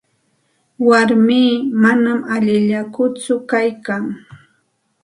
[0.87, 1.51] Warmii
[1.83, 4.03] manam allillakutsu kaykan.